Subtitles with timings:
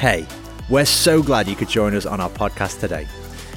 [0.00, 0.26] Hey,
[0.70, 3.06] we're so glad you could join us on our podcast today.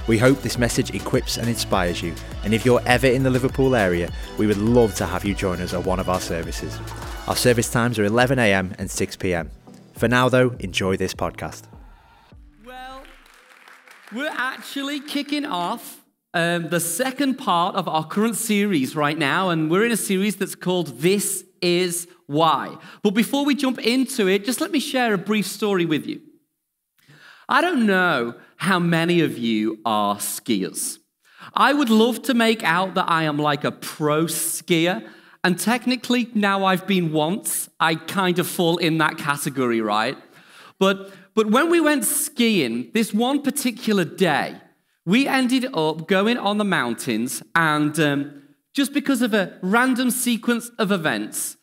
[0.08, 2.14] We hope this message equips and inspires you.
[2.44, 5.62] And if you're ever in the Liverpool area, we would love to have you join
[5.62, 6.78] us at one of our services.
[7.30, 9.52] Our service times are 11am and 6pm.
[9.94, 11.62] For now, though, enjoy this podcast.
[12.66, 13.04] Well,
[14.14, 16.02] we're actually kicking off
[16.34, 20.36] um, the second part of our current series right now, and we're in a series
[20.36, 22.76] that's called This Is Why.
[23.02, 26.20] But before we jump into it, just let me share a brief story with you.
[27.50, 31.00] I don't know how many of you are skiers.
[31.54, 35.08] I would love to make out that I am like a pro skier,
[35.44, 40.18] and technically, now I've been once, I kind of fall in that category, right?
[40.80, 44.56] But, but when we went skiing, this one particular day,
[45.06, 50.70] we ended up going on the mountains, and um, just because of a random sequence
[50.80, 51.58] of events,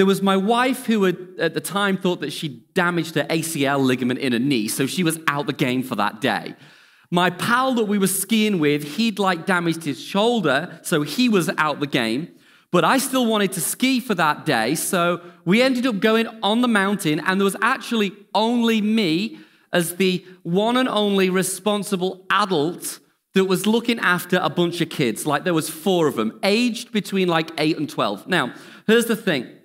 [0.00, 3.84] there was my wife who had, at the time thought that she damaged her ACL
[3.84, 6.54] ligament in her knee, so she was out the game for that day.
[7.10, 11.50] My pal that we were skiing with, he'd like damaged his shoulder, so he was
[11.58, 12.28] out the game.
[12.70, 16.62] But I still wanted to ski for that day, so we ended up going on
[16.62, 19.38] the mountain, and there was actually only me
[19.70, 23.00] as the one and only responsible adult
[23.34, 25.26] that was looking after a bunch of kids.
[25.26, 28.28] Like there was four of them, aged between like 8 and 12.
[28.28, 28.54] Now,
[28.86, 29.58] here's the thing.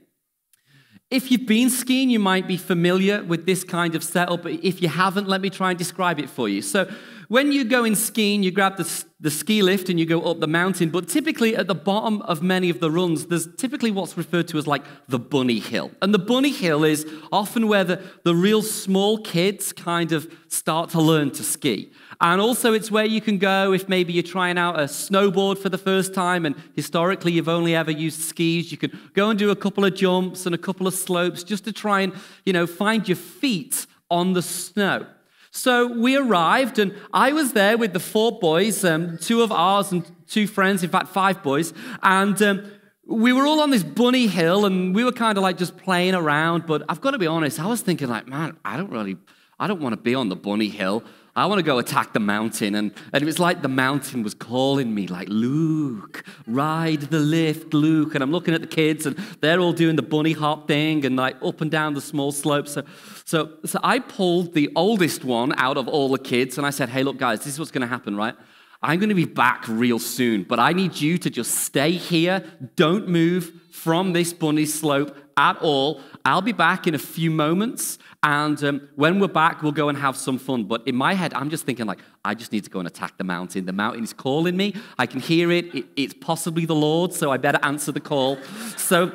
[1.12, 4.42] If you've been skiing, you might be familiar with this kind of setup.
[4.42, 6.62] But if you haven't, let me try and describe it for you.
[6.64, 6.92] So,
[7.28, 10.40] when you go in skiing, you grab the, the ski lift and you go up
[10.40, 10.90] the mountain.
[10.90, 14.58] But typically, at the bottom of many of the runs, there's typically what's referred to
[14.58, 15.92] as like the bunny hill.
[16.02, 20.92] And the bunny hill is often where the, the real small kids kind of start
[20.92, 21.92] to learn to ski.
[22.22, 25.70] And also, it's where you can go if maybe you're trying out a snowboard for
[25.70, 28.72] the first time and historically you've only ever used skis.
[28.72, 31.66] You can go and do a couple of jumps and a couple of slopes just
[31.66, 32.14] to try and,
[32.46, 35.06] you know, find your feet on the snow.
[35.52, 39.94] So we arrived, and I was there with the four boys, um, two of ours
[39.94, 41.74] and two friends, in fact, five boys.
[42.04, 42.70] And um,
[43.08, 46.14] we were all on this bunny hill, and we were kind of like just playing
[46.14, 46.66] around.
[46.66, 49.16] But I've got to be honest, I was thinking, like, man, I don't really,
[49.58, 51.06] I don't want to be on the bunny hill.
[51.38, 52.76] I want to go attack the mountain.
[52.76, 57.74] And, and it was like the mountain was calling me, like, Luke, ride the lift,
[57.74, 58.16] Luke.
[58.16, 61.18] And I'm looking at the kids, and they're all doing the bunny hop thing and
[61.18, 62.68] like up and down the small slope.
[62.68, 62.84] So,
[63.26, 66.90] so, so I pulled the oldest one out of all the kids, and I said,
[66.90, 68.36] hey, look, guys, this is what's going to happen, right?
[68.82, 72.44] I'm going to be back real soon, but I need you to just stay here.
[72.76, 76.02] Don't move from this bunny slope at all.
[76.24, 79.98] I'll be back in a few moments, and um, when we're back, we'll go and
[79.98, 80.64] have some fun.
[80.64, 83.18] But in my head, I'm just thinking, like, I just need to go and attack
[83.18, 83.66] the mountain.
[83.66, 84.76] The mountain is calling me.
[84.98, 85.74] I can hear it.
[85.76, 88.40] it it's possibly the Lord, so I better answer the call.
[88.78, 89.12] So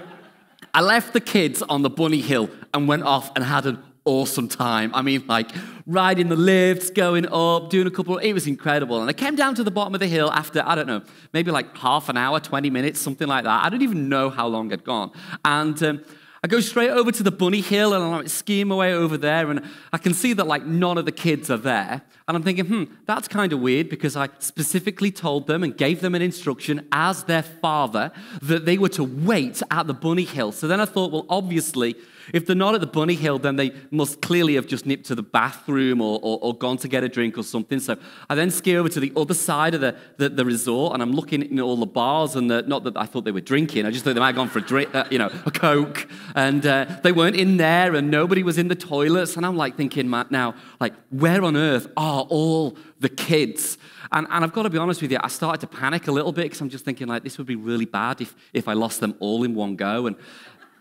[0.73, 4.49] I left the kids on the bunny hill and went off and had an awesome
[4.49, 4.91] time.
[4.95, 5.51] I mean, like
[5.87, 8.19] riding the lifts, going up, doing a couple.
[8.19, 9.01] It was incredible.
[9.01, 11.51] And I came down to the bottom of the hill after I don't know, maybe
[11.51, 13.65] like half an hour, twenty minutes, something like that.
[13.65, 15.13] I don't even know how long I'd gone.
[15.45, 16.05] And um,
[16.43, 19.17] I go straight over to the bunny hill and I'm like skiing my way over
[19.19, 19.63] there, and
[19.93, 22.03] I can see that like none of the kids are there.
[22.27, 26.01] And I'm thinking, hmm, that's kind of weird because I specifically told them and gave
[26.01, 30.53] them an instruction as their father that they were to wait at the bunny hill.
[30.53, 31.97] So then I thought, well, obviously,
[32.33, 35.15] if they're not at the bunny hill, then they must clearly have just nipped to
[35.15, 37.81] the bathroom or, or, or gone to get a drink or something.
[37.81, 37.97] So
[38.29, 41.13] I then ski over to the other side of the, the, the resort and I'm
[41.13, 43.91] looking at all the bars and the, not that I thought they were drinking, I
[43.91, 46.09] just thought they might have gone for a drink, uh, you know, a Coke.
[46.35, 49.37] And uh, they weren't in there and nobody was in the toilets.
[49.37, 53.79] And I'm like thinking, Matt, now, like, where on earth are all the kids?
[54.13, 56.33] And, and I've got to be honest with you, I started to panic a little
[56.33, 59.01] bit because I'm just thinking, like, this would be really bad if, if I lost
[59.01, 60.07] them all in one go.
[60.07, 60.17] And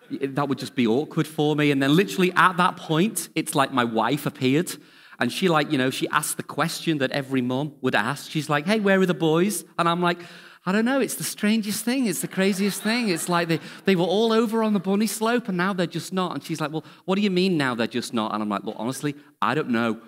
[0.09, 1.72] that would just be awkward for me.
[1.72, 4.75] And then literally at that point, it's like my wife appeared.
[5.20, 8.31] And she like, you know, she asked the question that every mom would ask.
[8.31, 9.66] She's like, hey, where are the boys?
[9.78, 10.19] And I'm like,
[10.66, 11.00] I don't know.
[11.00, 12.06] It's the strangest thing.
[12.06, 13.09] It's the craziest thing.
[13.09, 16.14] It's like they, they were all over on the bunny slope and now they're just
[16.14, 16.34] not.
[16.34, 18.34] And she's like, well, what do you mean now they're just not?
[18.34, 20.00] And I'm like, Well, honestly, I don't know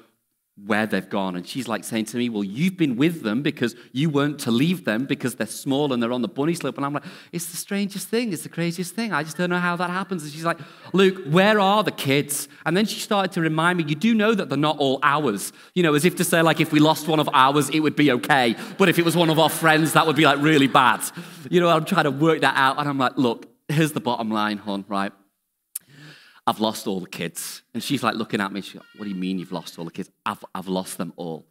[0.65, 1.35] where they've gone.
[1.35, 4.51] And she's like saying to me, Well, you've been with them because you weren't to
[4.51, 6.77] leave them because they're small and they're on the bunny slope.
[6.77, 8.31] And I'm like, It's the strangest thing.
[8.31, 9.13] It's the craziest thing.
[9.13, 10.23] I just don't know how that happens.
[10.23, 10.59] And she's like,
[10.93, 12.47] Luke, where are the kids?
[12.65, 15.51] And then she started to remind me, You do know that they're not all ours.
[15.73, 17.95] You know, as if to say, like, if we lost one of ours, it would
[17.95, 18.55] be okay.
[18.77, 21.01] But if it was one of our friends, that would be like really bad.
[21.49, 22.79] You know, I'm trying to work that out.
[22.79, 25.11] And I'm like, Look, here's the bottom line, hon, right?
[26.51, 27.61] I've lost all the kids.
[27.73, 28.59] And she's like looking at me.
[28.59, 30.09] She's like, What do you mean you've lost all the kids?
[30.25, 31.45] I've, I've lost them all.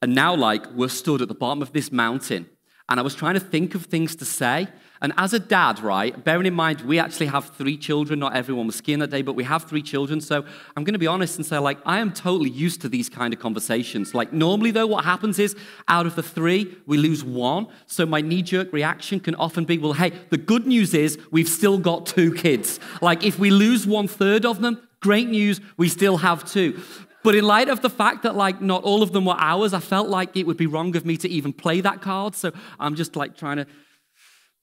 [0.00, 2.48] And now, like, we're stood at the bottom of this mountain.
[2.88, 4.68] and I was trying to think of things to say.
[5.00, 8.66] And as a dad, right, bearing in mind we actually have three children, not everyone
[8.66, 10.20] was skiing that day, but we have three children.
[10.20, 10.44] So
[10.76, 13.34] I'm going to be honest and say, like, I am totally used to these kind
[13.34, 14.14] of conversations.
[14.14, 15.56] Like, normally, though, what happens is
[15.88, 17.68] out of the three, we lose one.
[17.86, 21.48] So my knee jerk reaction can often be, well, hey, the good news is we've
[21.48, 22.80] still got two kids.
[23.02, 26.80] Like, if we lose one third of them, great news, we still have two.
[27.22, 29.80] But in light of the fact that like not all of them were ours, I
[29.80, 32.36] felt like it would be wrong of me to even play that card.
[32.36, 33.66] So I'm just like trying to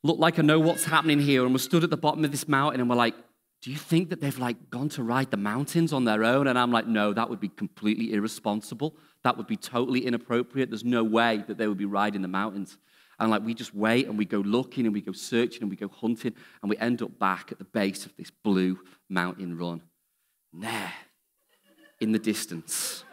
[0.04, 1.44] look like I know what's happening here.
[1.44, 3.16] And we're stood at the bottom of this mountain and we're like,
[3.62, 6.48] do you think that they've like gone to ride the mountains on their own?
[6.48, 8.98] And I'm like, no, that would be completely irresponsible.
[9.24, 10.70] That would be totally inappropriate.
[10.70, 12.78] There's no way that they would be riding the mountains.
[13.20, 15.78] And like we just wait and we go looking and we go searching and we
[15.78, 19.82] go hunting and we end up back at the base of this blue mountain run.
[20.52, 20.94] There,
[22.02, 23.06] in the distance,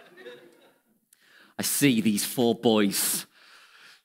[1.56, 3.26] I see these four boys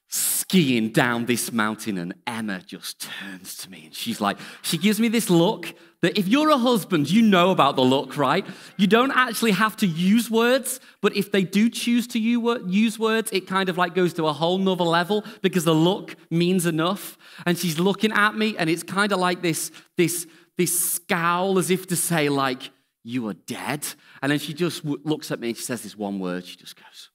[0.08, 5.00] skiing down this mountain, and Emma just turns to me and she's like, she gives
[5.00, 8.46] me this look that if you're a husband, you know about the look, right?
[8.78, 13.32] You don't actually have to use words, but if they do choose to use words,
[13.32, 17.18] it kind of like goes to a whole nother level because the look means enough.
[17.46, 21.72] And she's looking at me, and it's kind of like this, this, this scowl as
[21.72, 22.70] if to say, like,
[23.04, 23.88] you are dead.
[24.22, 26.46] And then she just looks at me and she says this one word.
[26.46, 27.10] She just goes,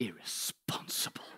[0.00, 1.29] Irresponsible.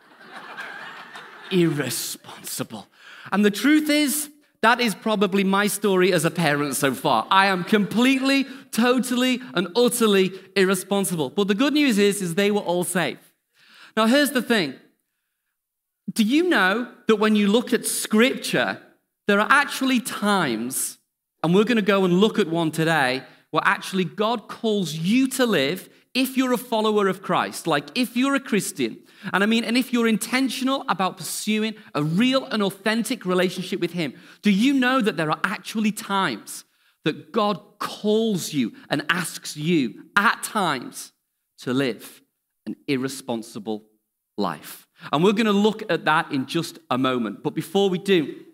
[1.52, 2.88] Irresponsible.
[3.30, 4.30] And the truth is,
[4.62, 7.26] that is probably my story as a parent so far.
[7.30, 11.30] I am completely, totally, and utterly irresponsible.
[11.30, 13.18] But the good news is, is they were all safe.
[13.96, 14.74] Now, here's the thing.
[16.12, 18.80] Do you know that when you look at scripture,
[19.26, 20.98] there are actually times
[21.42, 25.28] and we're going to go and look at one today where actually God calls you
[25.28, 28.98] to live if you're a follower of Christ, like if you're a Christian.
[29.32, 33.92] And I mean, and if you're intentional about pursuing a real and authentic relationship with
[33.92, 36.64] Him, do you know that there are actually times
[37.04, 41.12] that God calls you and asks you at times
[41.58, 42.22] to live
[42.66, 43.84] an irresponsible
[44.36, 44.86] life?
[45.12, 47.42] And we're going to look at that in just a moment.
[47.42, 48.44] But before we do,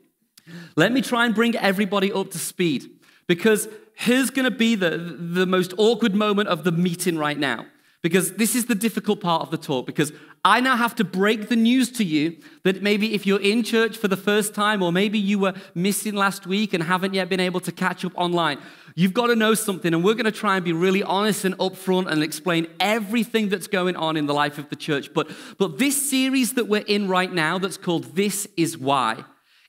[0.76, 2.90] let me try and bring everybody up to speed
[3.26, 7.66] because here's going to be the, the most awkward moment of the meeting right now.
[8.00, 9.86] Because this is the difficult part of the talk.
[9.86, 10.12] Because
[10.44, 13.96] I now have to break the news to you that maybe if you're in church
[13.96, 17.40] for the first time, or maybe you were missing last week and haven't yet been
[17.40, 18.58] able to catch up online,
[18.94, 19.92] you've got to know something.
[19.92, 23.66] And we're going to try and be really honest and upfront and explain everything that's
[23.66, 25.12] going on in the life of the church.
[25.12, 25.28] But,
[25.58, 29.24] but this series that we're in right now, that's called This Is Why,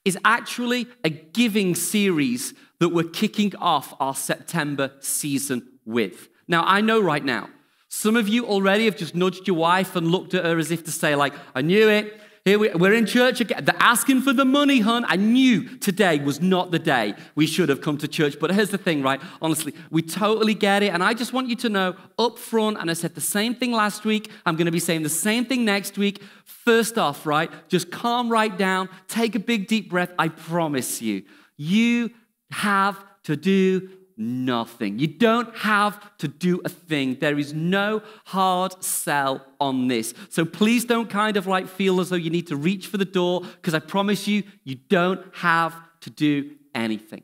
[0.05, 6.29] is actually a giving series that we're kicking off our September season with.
[6.47, 7.49] Now, I know right now,
[7.89, 10.83] some of you already have just nudged your wife and looked at her as if
[10.85, 12.21] to say, like, I knew it.
[12.45, 13.65] Here we, are in church again.
[13.65, 15.05] They're asking for the money, hun.
[15.07, 18.39] I knew today was not the day we should have come to church.
[18.39, 19.19] But here's the thing, right?
[19.41, 20.93] Honestly, we totally get it.
[20.93, 23.71] And I just want you to know up front, and I said the same thing
[23.71, 24.31] last week.
[24.45, 26.23] I'm going to be saying the same thing next week.
[26.45, 27.51] First off, right?
[27.67, 28.87] Just calm right down.
[29.07, 30.13] Take a big deep breath.
[30.17, 31.23] I promise you,
[31.57, 32.11] you
[32.51, 33.89] have to do
[34.19, 34.99] nothing.
[34.99, 37.17] You don't have to do a thing.
[37.19, 40.13] There is no hard sell on this.
[40.29, 43.05] So please don't kind of like feel as though you need to reach for the
[43.05, 47.23] door because I promise you, you don't have to do anything.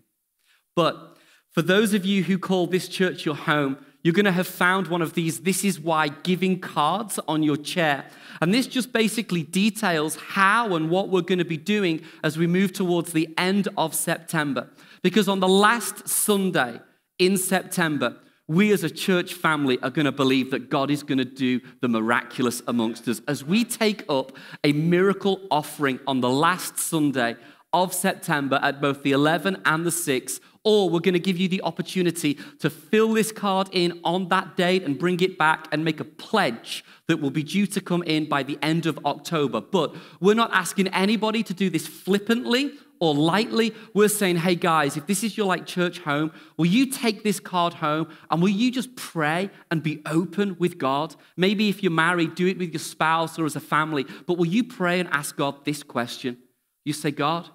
[0.75, 1.17] But
[1.51, 4.87] for those of you who call this church your home, you're going to have found
[4.87, 8.05] one of these This is Why giving cards on your chair.
[8.39, 12.45] And this just basically details how and what we're going to be doing as we
[12.45, 14.69] move towards the end of September.
[15.05, 16.81] Because on the last Sunday
[17.19, 21.19] in September, we as a church family are going to believe that God is going
[21.19, 24.31] to do the miraculous amongst us as we take up
[24.63, 27.35] a miracle offering on the last Sunday
[27.71, 31.47] of September at both the 11 and the 6 or we're going to give you
[31.47, 35.85] the opportunity to fill this card in on that date and bring it back and
[35.85, 39.61] make a pledge that will be due to come in by the end of October.
[39.61, 42.71] But we're not asking anybody to do this flippantly
[43.05, 43.73] or lightly.
[43.93, 47.39] We're saying, hey guys, if this is your like church home, will you take this
[47.39, 51.15] card home and will you just pray and be open with God?
[51.37, 54.47] Maybe if you're married, do it with your spouse or as a family, but will
[54.47, 56.37] you pray and ask God this question?
[56.83, 57.49] You say, God,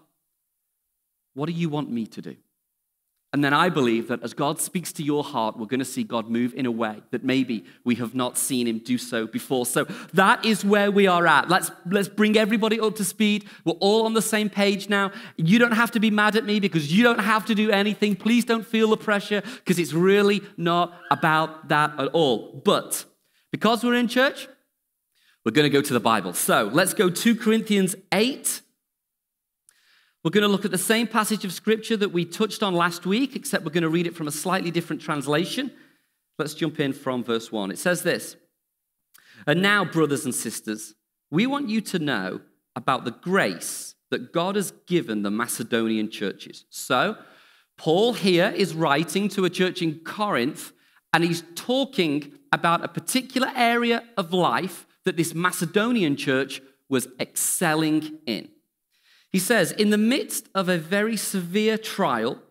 [1.34, 2.36] what do you want me to do?
[3.32, 6.02] And then I believe that as God speaks to your heart, we're going to see
[6.02, 9.66] God move in a way that maybe we have not seen him do so before.
[9.66, 9.84] So
[10.14, 11.48] that is where we are at.
[11.48, 13.44] Let's, let's bring everybody up to speed.
[13.64, 15.12] We're all on the same page now.
[15.36, 18.16] You don't have to be mad at me because you don't have to do anything.
[18.16, 22.60] Please don't feel the pressure because it's really not about that at all.
[22.64, 23.04] But
[23.52, 24.48] because we're in church,
[25.44, 26.34] We're going to go to the Bible.
[26.34, 28.60] So let's go 2 Corinthians 8.
[30.22, 33.06] We're going to look at the same passage of scripture that we touched on last
[33.06, 35.70] week, except we're going to read it from a slightly different translation.
[36.38, 37.70] Let's jump in from verse 1.
[37.70, 38.36] It says this
[39.46, 40.94] And now, brothers and sisters,
[41.30, 42.40] we want you to know
[42.76, 46.66] about the grace that God has given the Macedonian churches.
[46.68, 47.16] So,
[47.78, 50.72] Paul here is writing to a church in Corinth,
[51.14, 56.60] and he's talking about a particular area of life that this Macedonian church
[56.90, 58.50] was excelling in.
[59.30, 62.42] He says, In the midst of a very severe trial,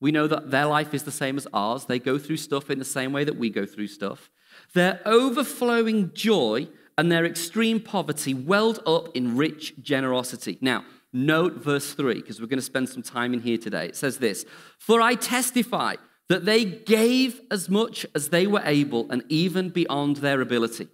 [0.00, 1.86] we know that their life is the same as ours.
[1.86, 4.30] They go through stuff in the same way that we go through stuff.
[4.74, 10.58] Their overflowing joy and their extreme poverty welled up in rich generosity.
[10.60, 13.86] Now, note verse 3, because we're going to spend some time in here today.
[13.86, 14.44] It says this
[14.78, 15.96] For I testify
[16.28, 20.88] that they gave as much as they were able and even beyond their ability.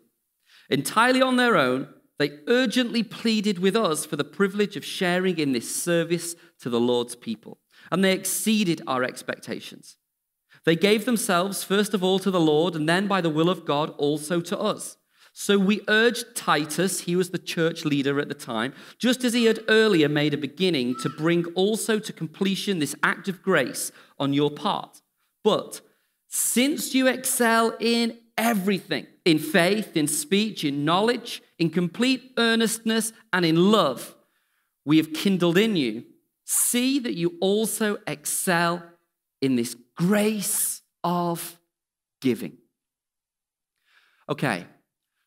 [0.68, 1.88] Entirely on their own,
[2.20, 6.78] they urgently pleaded with us for the privilege of sharing in this service to the
[6.78, 7.56] Lord's people,
[7.90, 9.96] and they exceeded our expectations.
[10.66, 13.64] They gave themselves first of all to the Lord, and then by the will of
[13.64, 14.98] God also to us.
[15.32, 19.46] So we urged Titus, he was the church leader at the time, just as he
[19.46, 24.34] had earlier made a beginning, to bring also to completion this act of grace on
[24.34, 25.00] your part.
[25.42, 25.80] But
[26.28, 33.44] since you excel in everything, in faith, in speech, in knowledge, in complete earnestness, and
[33.44, 34.16] in love,
[34.84, 36.04] we have kindled in you,
[36.44, 38.82] see that you also excel
[39.42, 41.58] in this grace of
[42.20, 42.56] giving.
[44.28, 44.66] Okay,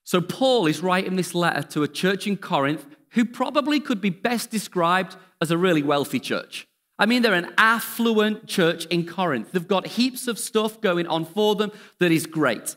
[0.05, 4.09] so, Paul is writing this letter to a church in Corinth who probably could be
[4.09, 6.67] best described as a really wealthy church.
[6.99, 9.51] I mean, they're an affluent church in Corinth.
[9.51, 12.75] They've got heaps of stuff going on for them that is great.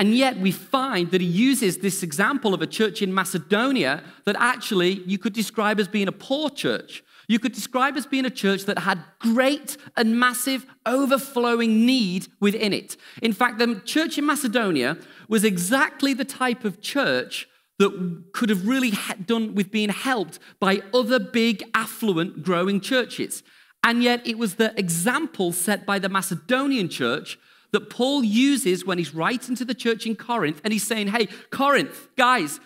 [0.00, 4.34] And yet, we find that he uses this example of a church in Macedonia that
[4.38, 7.04] actually you could describe as being a poor church.
[7.28, 12.72] You could describe as being a church that had great and massive overflowing need within
[12.72, 12.96] it.
[13.20, 14.96] In fact, the church in Macedonia
[15.28, 17.46] was exactly the type of church
[17.78, 18.92] that could have really
[19.26, 23.42] done with being helped by other big, affluent, growing churches.
[23.84, 27.38] And yet, it was the example set by the Macedonian church
[27.72, 30.60] that Paul uses when he's writing to the church in Corinth.
[30.64, 32.60] And he's saying, Hey, Corinth, guys,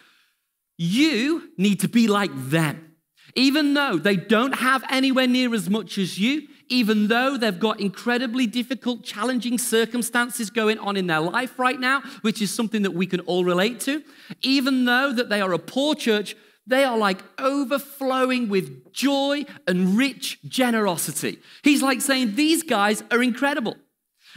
[0.76, 2.96] you need to be like them.
[3.36, 7.80] Even though they don't have anywhere near as much as you, even though they've got
[7.80, 12.92] incredibly difficult, challenging circumstances going on in their life right now, which is something that
[12.92, 14.02] we can all relate to,
[14.42, 19.98] even though that they are a poor church, they are like overflowing with joy and
[19.98, 21.38] rich generosity.
[21.62, 23.76] He's like saying, These guys are incredible.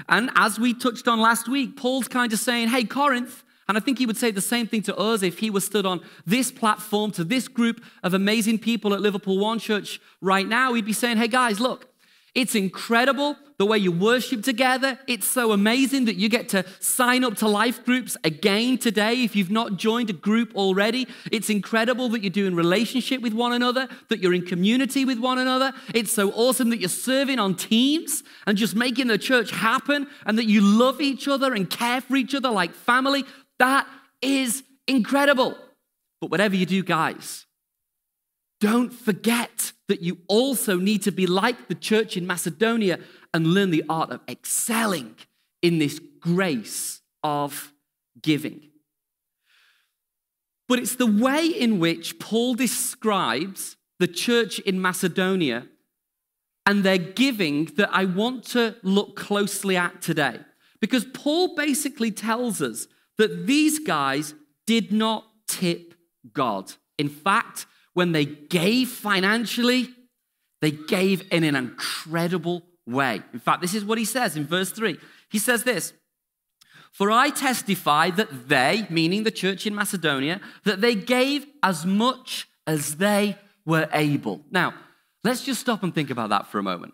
[0.07, 3.81] And as we touched on last week, Paul's kind of saying, Hey, Corinth, and I
[3.81, 6.51] think he would say the same thing to us if he was stood on this
[6.51, 10.73] platform to this group of amazing people at Liverpool One Church right now.
[10.73, 11.87] He'd be saying, Hey guys, look,
[12.33, 14.99] it's incredible the way you worship together.
[15.07, 19.35] It's so amazing that you get to sign up to life groups again today if
[19.35, 21.07] you've not joined a group already.
[21.31, 25.39] It's incredible that you're doing relationship with one another, that you're in community with one
[25.39, 25.73] another.
[25.93, 30.37] It's so awesome that you're serving on teams and just making the church happen and
[30.37, 33.25] that you love each other and care for each other like family.
[33.57, 33.87] That
[34.21, 35.57] is incredible.
[36.21, 37.45] But whatever you do, guys,
[38.59, 42.99] don't forget that you also need to be like the church in Macedonia
[43.33, 45.15] and learn the art of excelling
[45.61, 47.73] in this grace of
[48.21, 48.61] giving.
[50.67, 55.67] But it's the way in which Paul describes the church in Macedonia
[56.65, 60.39] and their giving that I want to look closely at today.
[60.81, 64.33] Because Paul basically tells us that these guys
[64.65, 65.93] did not tip
[66.33, 66.73] God.
[66.97, 69.89] In fact, when they gave financially,
[70.61, 73.21] they gave in an incredible way.
[73.33, 74.97] In fact, this is what he says in verse 3.
[75.29, 75.93] He says this
[76.91, 82.47] For I testify that they, meaning the church in Macedonia, that they gave as much
[82.65, 84.41] as they were able.
[84.49, 84.73] Now,
[85.23, 86.93] let's just stop and think about that for a moment.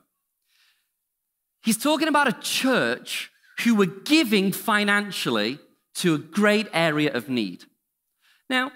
[1.61, 3.31] He's talking about a church
[3.63, 5.59] who were giving financially
[5.95, 7.65] to a great area of need.
[8.49, 8.71] Now,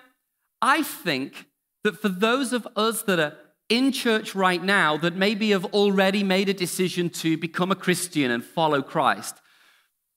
[0.61, 1.47] I think
[1.83, 3.37] that for those of us that are
[3.69, 8.31] in church right now that maybe have already made a decision to become a Christian
[8.31, 9.35] and follow Christ,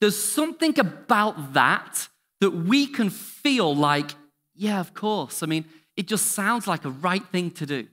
[0.00, 2.09] there's something about that
[2.40, 4.12] that we can feel like,
[4.54, 5.42] yeah, of course.
[5.42, 5.64] I mean,
[5.97, 7.88] it just sounds like a right thing to do.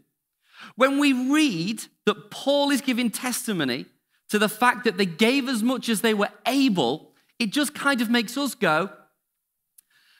[0.75, 3.85] When we read that Paul is giving testimony
[4.29, 8.01] to the fact that they gave as much as they were able, it just kind
[8.01, 8.89] of makes us go,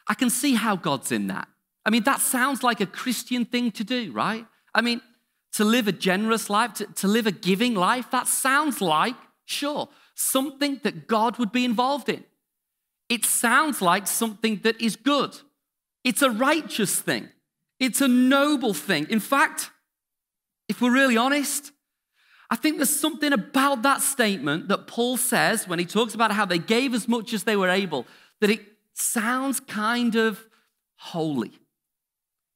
[0.08, 1.48] I can see how God's in that.
[1.86, 4.46] I mean, that sounds like a Christian thing to do, right?
[4.74, 5.02] I mean,
[5.54, 9.90] to live a generous life, to, to live a giving life, that sounds like, sure,
[10.16, 12.24] something that God would be involved in.
[13.10, 15.38] It sounds like something that is good.
[16.04, 17.30] It's a righteous thing.
[17.80, 19.08] It's a noble thing.
[19.10, 19.72] In fact,
[20.68, 21.72] if we're really honest,
[22.50, 26.46] I think there's something about that statement that Paul says when he talks about how
[26.46, 28.06] they gave as much as they were able,
[28.40, 28.62] that it
[28.94, 30.46] sounds kind of
[30.96, 31.52] holy.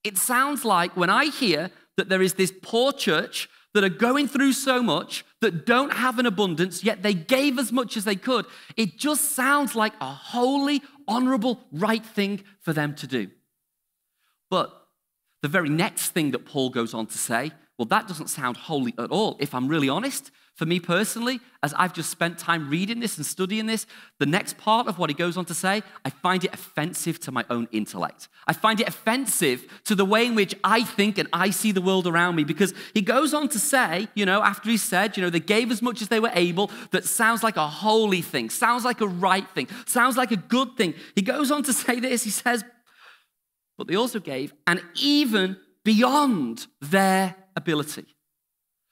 [0.04, 4.28] It sounds like when I hear that there is this poor church that are going
[4.28, 8.16] through so much, that don't have an abundance, yet they gave as much as they
[8.16, 8.46] could,
[8.76, 13.30] it just sounds like a holy, honorable, right thing for them to do.
[14.50, 14.72] But
[15.42, 18.94] the very next thing that Paul goes on to say, well, that doesn't sound holy
[18.98, 19.38] at all.
[19.40, 23.26] If I'm really honest, for me personally, as I've just spent time reading this and
[23.26, 23.88] studying this,
[24.20, 27.32] the next part of what he goes on to say, I find it offensive to
[27.32, 28.28] my own intellect.
[28.46, 31.82] I find it offensive to the way in which I think and I see the
[31.82, 35.24] world around me because he goes on to say, you know, after he said, you
[35.24, 38.52] know, they gave as much as they were able, that sounds like a holy thing,
[38.52, 40.94] sounds like a right thing, sounds like a good thing.
[41.16, 42.64] He goes on to say this, he says,
[43.80, 48.06] but they also gave, and even beyond their ability.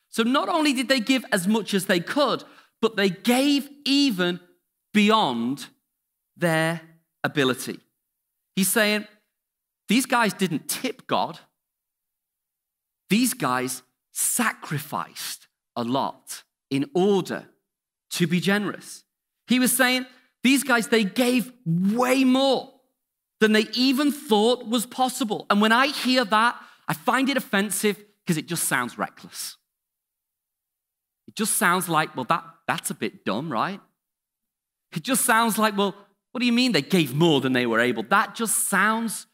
[0.10, 2.44] So not only did they give as much as they could,
[2.82, 4.40] but they gave even
[4.94, 5.68] beyond
[6.36, 6.82] their
[7.24, 7.80] ability.
[8.56, 9.06] He's saying,
[9.88, 11.40] these guys didn't tip God,
[13.10, 17.46] these guys sacrificed a lot in order
[18.12, 19.04] to be generous.
[19.48, 20.06] He was saying,
[20.44, 22.72] these guys, they gave way more
[23.40, 25.46] than they even thought was possible.
[25.50, 26.56] And when I hear that,
[26.88, 29.58] I find it offensive because it just sounds reckless.
[31.30, 33.80] It just sounds like, well, that, that's a bit dumb, right?
[34.96, 35.94] It just sounds like, well,
[36.32, 38.02] what do you mean they gave more than they were able?
[38.02, 39.28] That just sounds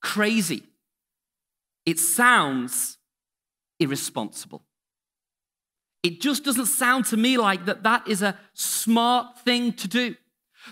[0.00, 0.62] crazy.
[1.84, 2.96] It sounds
[3.78, 4.62] irresponsible.
[6.02, 10.14] It just doesn't sound to me like that that is a smart thing to do.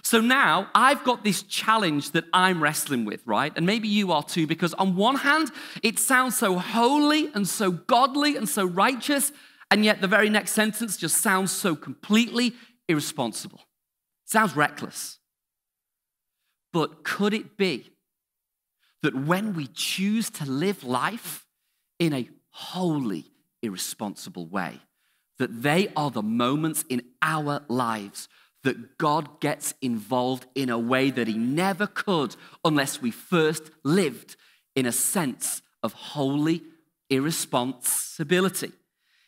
[0.03, 3.53] So now I've got this challenge that I'm wrestling with, right?
[3.55, 5.51] And maybe you are too, because on one hand,
[5.83, 9.31] it sounds so holy and so godly and so righteous,
[9.71, 12.55] and yet the very next sentence just sounds so completely
[12.89, 13.61] irresponsible.
[14.25, 15.19] sounds reckless.
[16.73, 17.91] But could it be
[19.03, 21.47] that when we choose to live life
[21.99, 23.27] in a wholly
[23.63, 24.81] irresponsible way,
[25.39, 28.29] that they are the moments in our lives
[28.63, 34.37] that God gets involved in a way that he never could unless we first lived
[34.77, 36.63] in a sense of holy
[37.09, 38.73] irresponsibility.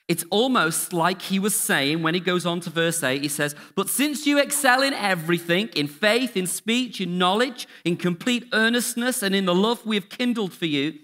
[0.08, 3.54] It's almost like he was saying when he goes on to verse 8, he says,
[3.76, 9.22] But since you excel in everything, in faith, in speech, in knowledge, in complete earnestness,
[9.22, 10.98] and in the love we have kindled for you,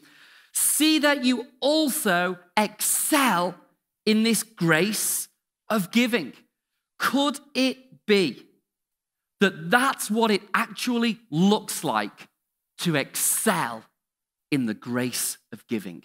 [0.52, 3.54] see that you also excel
[4.04, 5.28] in this grace
[5.70, 6.32] of giving.
[6.98, 8.48] Could it be
[9.40, 12.28] that that's what it actually looks like
[12.78, 13.84] to excel
[14.50, 16.02] in the grace of giving.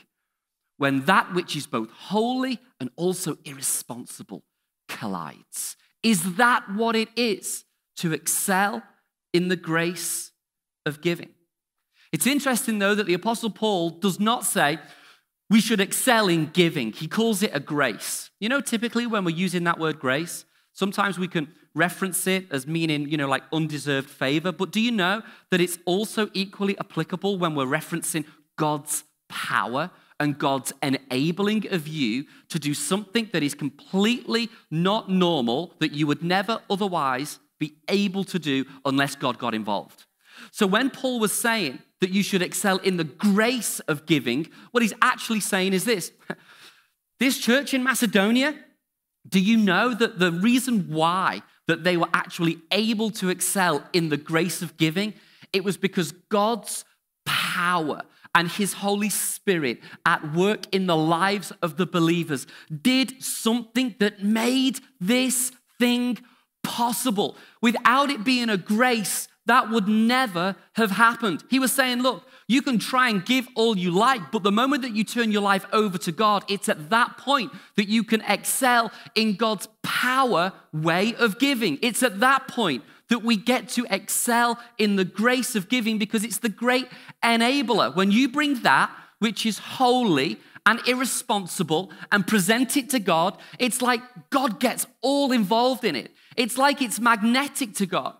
[0.77, 4.43] When that which is both holy and also irresponsible
[4.87, 5.77] collides.
[6.01, 7.63] Is that what it is
[7.97, 8.83] to excel
[9.31, 10.31] in the grace
[10.85, 11.29] of giving?
[12.11, 14.77] It's interesting, though, that the Apostle Paul does not say
[15.49, 16.91] we should excel in giving.
[16.91, 18.29] He calls it a grace.
[18.39, 22.67] You know, typically when we're using that word grace, sometimes we can reference it as
[22.67, 24.51] meaning, you know, like undeserved favor.
[24.51, 28.25] But do you know that it's also equally applicable when we're referencing
[28.57, 29.89] God's power
[30.23, 36.07] and God's enabling of you to do something that is completely not normal, that you
[36.07, 40.05] would never otherwise be able to do unless God got involved?
[40.51, 44.81] So when Paul was saying that you should excel in the grace of giving, what
[44.81, 46.11] he's actually saying is this.
[47.19, 48.53] This church in Macedonia,
[49.29, 54.09] do you know that the reason why that they were actually able to excel in
[54.09, 55.13] the grace of giving,
[55.53, 56.83] it was because God's
[57.25, 58.01] power
[58.35, 62.47] and his Holy Spirit at work in the lives of the believers
[62.81, 66.17] did something that made this thing
[66.63, 67.35] possible.
[67.61, 71.43] Without it being a grace, that would never have happened.
[71.49, 74.81] He was saying, Look, you can try and give all you like, but the moment
[74.83, 78.21] that you turn your life over to God, it's at that point that you can
[78.21, 81.77] excel in God's power way of giving.
[81.81, 86.23] It's at that point that we get to excel in the grace of giving because
[86.23, 86.87] it's the great
[87.23, 87.95] enabler.
[87.95, 93.83] When you bring that, which is holy and irresponsible, and present it to God, it's
[93.83, 96.09] like God gets all involved in it.
[96.35, 98.15] It's like it's magnetic to God.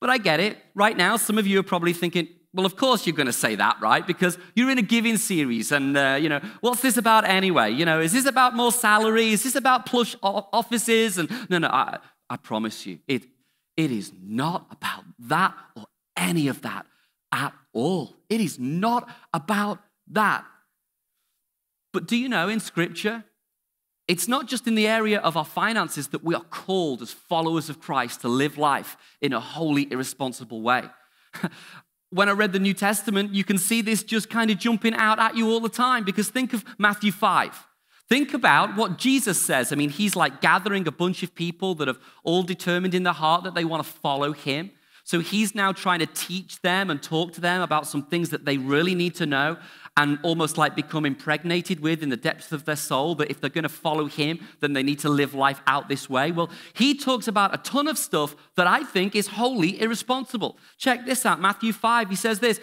[0.00, 0.58] But I get it.
[0.74, 3.54] Right now, some of you are probably thinking, Well, of course you're going to say
[3.54, 4.04] that, right?
[4.04, 7.70] Because you're in a giving series, and uh, you know what's this about anyway?
[7.70, 9.28] You know, is this about more salary?
[9.30, 11.18] Is this about plush offices?
[11.18, 13.22] And no, no, I, I promise you, it
[13.76, 16.86] it is not about that or any of that
[17.32, 18.16] at all.
[18.28, 20.44] It is not about that.
[21.92, 23.24] But do you know in Scripture,
[24.06, 27.70] it's not just in the area of our finances that we are called as followers
[27.70, 30.84] of Christ to live life in a holy, irresponsible way.
[32.10, 35.18] when I read the New Testament, you can see this just kind of jumping out
[35.18, 37.66] at you all the time because think of Matthew 5.
[38.08, 39.72] Think about what Jesus says.
[39.72, 43.14] I mean, he's like gathering a bunch of people that have all determined in their
[43.14, 44.70] heart that they want to follow him.
[45.04, 48.46] So he's now trying to teach them and talk to them about some things that
[48.46, 49.58] they really need to know
[49.96, 53.50] and almost like become impregnated with in the depths of their soul that if they're
[53.50, 56.32] going to follow him, then they need to live life out this way.
[56.32, 60.58] Well, he talks about a ton of stuff that I think is wholly irresponsible.
[60.78, 62.60] Check this out Matthew 5, he says this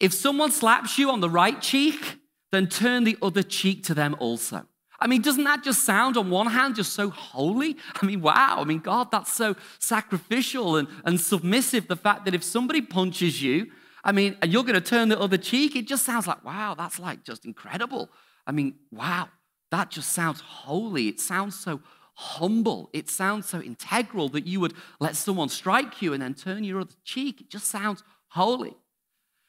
[0.00, 2.18] If someone slaps you on the right cheek,
[2.50, 4.66] then turn the other cheek to them also.
[5.00, 7.76] I mean, doesn't that just sound, on one hand, just so holy?
[8.00, 8.58] I mean, wow.
[8.60, 11.88] I mean, God, that's so sacrificial and, and submissive.
[11.88, 13.66] The fact that if somebody punches you,
[14.04, 16.74] I mean, and you're going to turn the other cheek, it just sounds like, wow,
[16.74, 18.10] that's like just incredible.
[18.46, 19.28] I mean, wow,
[19.70, 21.08] that just sounds holy.
[21.08, 21.80] It sounds so
[22.14, 22.90] humble.
[22.92, 26.80] It sounds so integral that you would let someone strike you and then turn your
[26.80, 27.40] other cheek.
[27.40, 28.76] It just sounds holy.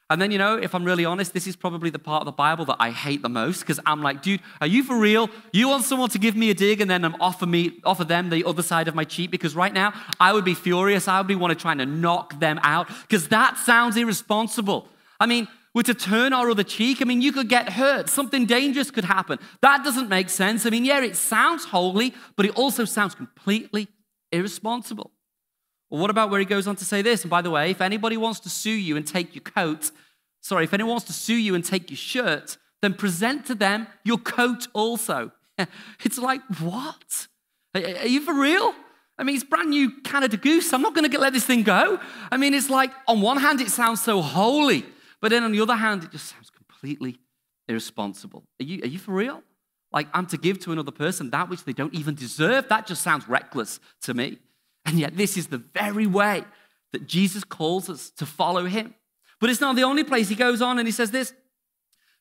[0.10, 2.32] And then, you know, if I'm really honest, this is probably the part of the
[2.32, 5.32] Bible that I hate the most because I'm like, dude, are you for real?
[5.52, 8.30] You want someone to give me a dig and then um, offer me, offer them
[8.30, 9.32] the other side of my cheek?
[9.32, 11.08] Because right now, I would be furious.
[11.08, 14.88] I would be wanting trying to knock them out because that sounds irresponsible.
[15.20, 17.02] I mean, we're to turn our other cheek.
[17.02, 18.08] I mean, you could get hurt.
[18.08, 19.40] Something dangerous could happen.
[19.62, 20.68] That doesn't make sense.
[20.68, 23.88] I mean, yeah, it sounds holy, but it also sounds completely
[24.32, 25.12] irresponsible.
[25.90, 27.24] Well, what about where he goes on to say this?
[27.24, 29.92] And by the way, if anybody wants to sue you and take your coat,
[30.42, 33.88] sorry, if anyone wants to sue you and take your shirt, then present to them
[34.04, 35.32] your coat also.
[36.04, 37.28] It's like, what?
[37.74, 38.74] Are you for real?
[39.18, 40.74] I mean, it's brand new Canada Goose.
[40.74, 42.00] I'm not going to let this thing go.
[42.30, 44.86] I mean, it's like, on one hand, it sounds so holy,
[45.22, 47.18] but then on the other hand, it just sounds completely
[47.70, 48.44] irresponsible.
[48.60, 49.42] Are you, are you for real?
[49.94, 52.68] Like, I'm to give to another person that which they don't even deserve?
[52.68, 54.40] That just sounds reckless to me.
[54.86, 56.44] And yet, this is the very way
[56.94, 58.94] that Jesus calls us to follow him.
[59.40, 60.30] But it's not the only place.
[60.30, 61.34] He goes on and he says this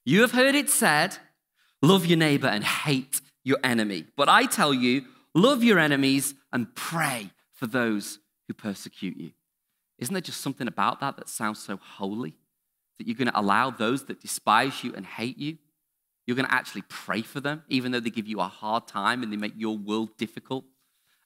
[0.05, 1.18] You have heard it said,
[1.83, 4.07] love your neighbor and hate your enemy.
[4.16, 9.33] But I tell you, love your enemies and pray for those who persecute you.
[9.98, 12.37] Isn't there just something about that that sounds so holy?
[12.98, 15.59] That you're going to allow those that despise you and hate you,
[16.27, 19.22] you're going to actually pray for them, even though they give you a hard time
[19.22, 20.64] and they make your world difficult.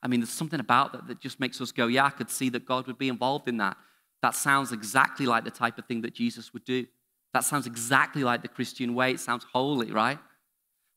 [0.03, 2.49] I mean, there's something about that that just makes us go, yeah, I could see
[2.51, 3.77] that God would be involved in that.
[4.23, 6.87] That sounds exactly like the type of thing that Jesus would do.
[7.35, 9.13] That sounds exactly like the Christian way.
[9.13, 10.19] It sounds holy, right?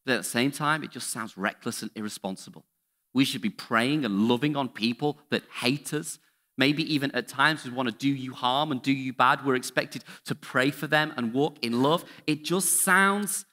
[0.05, 2.65] But at the same time, it just sounds reckless and irresponsible.
[3.13, 6.19] We should be praying and loving on people that hate us.
[6.57, 9.45] Maybe even at times we want to do you harm and do you bad.
[9.45, 12.05] We're expected to pray for them and walk in love.
[12.27, 13.45] It just sounds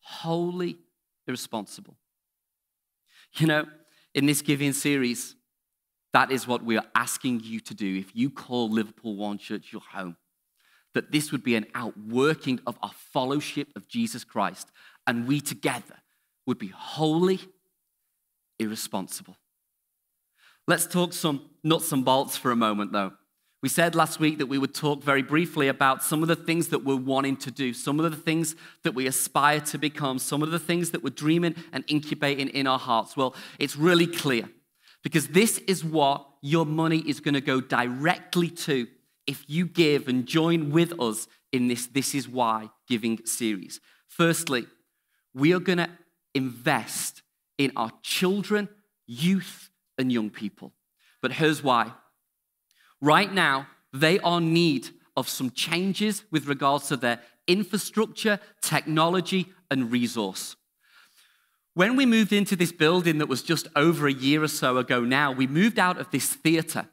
[0.00, 0.78] wholly
[1.26, 1.96] irresponsible.
[3.36, 3.66] You know,
[4.14, 5.34] in this giving series,
[6.12, 7.98] that is what we are asking you to do.
[7.98, 10.16] If you call Liverpool One Church your home,
[10.94, 14.68] that this would be an outworking of our fellowship of Jesus Christ,
[15.06, 15.96] and we together
[16.46, 17.40] would be wholly
[18.60, 19.36] irresponsible.
[20.68, 23.12] Let's talk some nuts and bolts for a moment, though.
[23.64, 26.68] We said last week that we would talk very briefly about some of the things
[26.68, 30.42] that we're wanting to do, some of the things that we aspire to become, some
[30.42, 33.16] of the things that we're dreaming and incubating in our hearts.
[33.16, 34.50] Well, it's really clear
[35.02, 38.86] because this is what your money is going to go directly to
[39.26, 43.80] if you give and join with us in this This Is Why giving series.
[44.08, 44.66] Firstly,
[45.32, 45.88] we are going to
[46.34, 47.22] invest
[47.56, 48.68] in our children,
[49.06, 50.74] youth, and young people.
[51.22, 51.94] But here's why
[53.04, 59.52] Right now, they are in need of some changes with regards to their infrastructure, technology,
[59.70, 60.56] and resource.
[61.74, 65.02] When we moved into this building that was just over a year or so ago
[65.02, 66.86] now, we moved out of this theater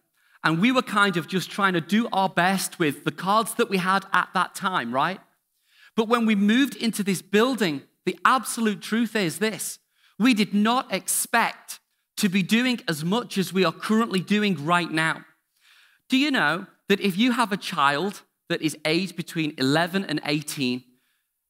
[0.43, 3.69] and we were kind of just trying to do our best with the cards that
[3.69, 5.21] we had at that time, right?
[5.95, 9.79] But when we moved into this building, the absolute truth is this
[10.19, 11.79] we did not expect
[12.17, 15.23] to be doing as much as we are currently doing right now.
[16.11, 20.19] Do you know that if you have a child that is aged between 11 and
[20.25, 20.83] 18,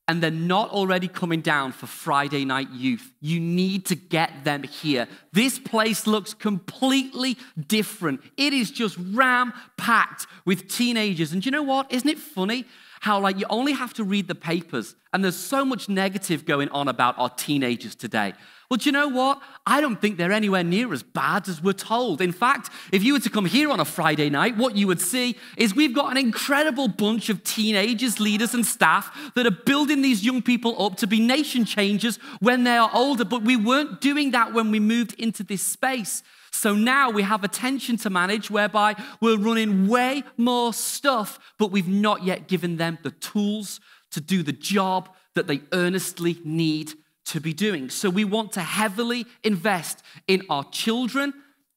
[0.07, 4.61] and they're not already coming down for Friday night youth, you need to get them
[4.61, 5.07] here.
[5.33, 8.21] This place looks completely different.
[8.37, 11.33] It is just ram packed with teenagers.
[11.33, 11.91] And you know what?
[11.91, 12.65] Isn't it funny
[12.99, 16.69] how, like, you only have to read the papers, and there's so much negative going
[16.69, 18.33] on about our teenagers today.
[18.71, 19.41] Well, do you know what?
[19.67, 22.21] I don't think they're anywhere near as bad as we're told.
[22.21, 25.01] In fact, if you were to come here on a Friday night, what you would
[25.01, 30.01] see is we've got an incredible bunch of teenagers, leaders, and staff that are building
[30.01, 33.25] these young people up to be nation changers when they are older.
[33.25, 36.23] But we weren't doing that when we moved into this space.
[36.53, 41.71] So now we have a tension to manage whereby we're running way more stuff, but
[41.71, 43.81] we've not yet given them the tools
[44.11, 46.93] to do the job that they earnestly need
[47.25, 47.89] to be doing.
[47.89, 51.33] So we want to heavily invest in our children,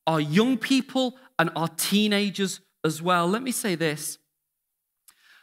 [0.07, 3.27] our young people, and our teenagers as well.
[3.27, 4.19] Let me say this.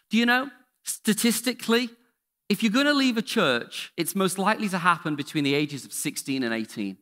[0.09, 0.49] Do you know,
[0.83, 1.89] statistically,
[2.49, 5.85] if you're going to leave a church, it's most likely to happen between the ages
[5.85, 6.97] of 16 and 18.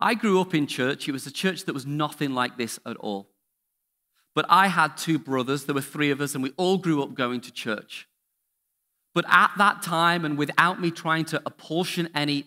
[0.00, 1.08] I grew up in church.
[1.08, 3.30] It was a church that was nothing like this at all.
[4.34, 7.14] But I had two brothers, there were three of us, and we all grew up
[7.14, 8.06] going to church.
[9.16, 12.44] But at that time, and without me trying to apportion any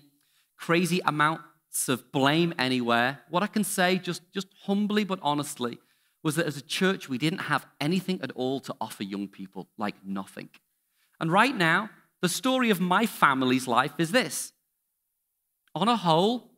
[0.56, 5.80] crazy amounts of blame anywhere, what I can say, just, just humbly but honestly,
[6.22, 9.68] was that as a church, we didn't have anything at all to offer young people,
[9.80, 10.50] like nothing.
[11.20, 11.90] And right now,
[12.22, 14.54] the story of my family's life is this.
[15.74, 16.52] On a whole,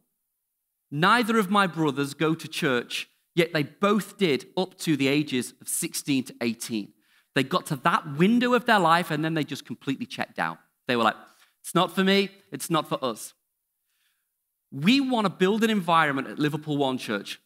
[0.91, 5.53] neither of my brothers go to church, yet they both did up to the ages
[5.61, 6.91] of 16 to 18.
[7.35, 10.57] They got to that window of their life and then they just completely checked out.
[10.87, 11.15] They were like,
[11.61, 13.33] it's not for me, it's not for us.
[14.71, 17.39] We want to build an environment at Liverpool One Church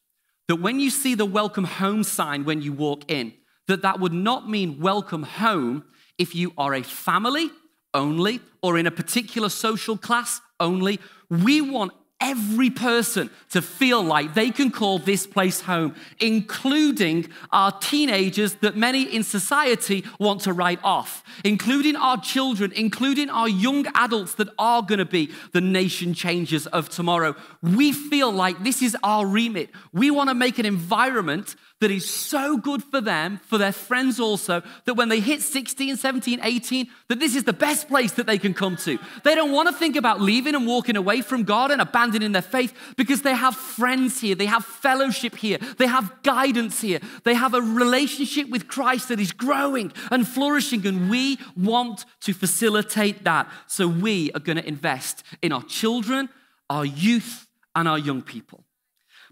[0.48, 3.34] that when you see the welcome home sign when you walk in,
[3.68, 5.86] that that would not mean welcome home
[6.18, 7.50] if you are a family
[7.94, 11.00] only or in a particular social class only.
[11.30, 17.72] We want every person to feel like they can call this place home, including our
[17.80, 23.86] teenagers that many in society want to write off, including our children, including our young
[23.96, 27.36] adults that are going to be the nation changers of tomorrow.
[27.62, 29.70] We feel like this is our remit.
[29.92, 34.20] We want to make an environment that is so good for them, for their friends
[34.20, 38.26] also, that when they hit 16, 17, 18, that this is the best place that
[38.26, 38.98] they can come to.
[39.24, 42.42] They don't want to think about leaving and walking away from God and abandoning their
[42.42, 47.34] faith because they have friends here, they have fellowship here, they have guidance here, they
[47.34, 53.26] have a relationship with Christ that is growing and flourishing, and we want to facilitate
[53.26, 53.52] that.
[53.68, 56.30] So we are going to invest in our children,
[56.70, 58.64] our youth, and our young people.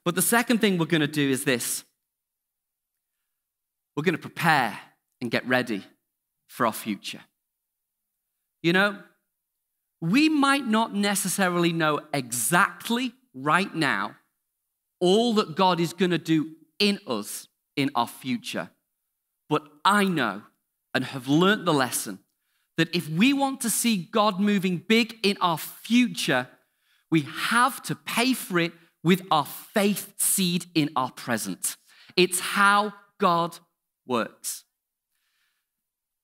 [0.03, 1.86] But the second thing we're going to do is this
[3.95, 4.77] we're going to prepare
[5.21, 5.84] and get ready
[6.47, 7.21] for our future.
[8.62, 8.99] You know,
[10.01, 14.15] we might not necessarily know exactly right now
[14.99, 18.69] all that God is going to do in us in our future.
[19.49, 20.43] But I know
[20.93, 22.19] and have learned the lesson
[22.77, 26.47] that if we want to see God moving big in our future,
[27.12, 28.71] we have to pay for it
[29.03, 31.75] with our faith seed in our present.
[32.15, 33.60] It's how God
[34.05, 34.63] works.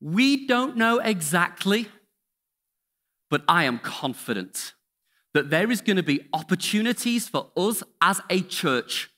[0.01, 1.87] We don't know exactly,
[3.29, 4.73] but I am confident
[5.33, 9.09] that there is going to be opportunities for us as a church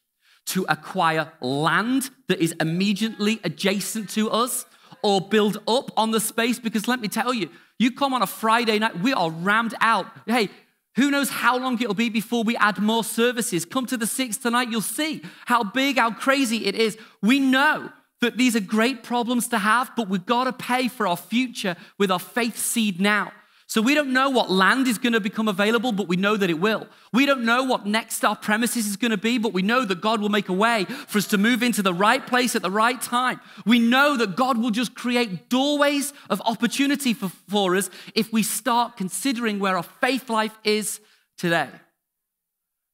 [0.47, 4.65] to acquire land that is immediately adjacent to us
[5.03, 8.27] or build up on the space because let me tell you, you come on a
[8.27, 10.05] Friday night, we are rammed out.
[10.27, 10.49] Hey,
[10.95, 13.65] who knows how long it'll be before we add more services?
[13.65, 16.97] Come to the six tonight, you'll see how big, how crazy it is.
[17.21, 17.91] We know
[18.21, 21.75] that these are great problems to have, but we've got to pay for our future
[21.97, 23.31] with our faith seed now.
[23.71, 26.49] So we don't know what land is going to become available, but we know that
[26.49, 26.87] it will.
[27.13, 30.01] We don't know what next our premises is going to be, but we know that
[30.01, 32.69] God will make a way for us to move into the right place at the
[32.69, 33.39] right time.
[33.65, 38.43] We know that God will just create doorways of opportunity for, for us if we
[38.43, 40.99] start considering where our faith life is
[41.37, 41.69] today.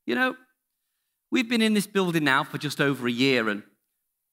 [0.06, 0.36] You know,
[1.32, 3.64] we've been in this building now for just over a year, and